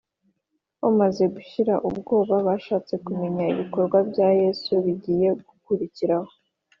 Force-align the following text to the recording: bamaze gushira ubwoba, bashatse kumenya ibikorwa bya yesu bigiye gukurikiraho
bamaze 0.81 1.23
gushira 1.33 1.73
ubwoba, 1.89 2.35
bashatse 2.47 2.93
kumenya 3.05 3.43
ibikorwa 3.53 3.97
bya 4.09 4.29
yesu 4.41 4.71
bigiye 4.85 5.27
gukurikiraho 5.47 6.31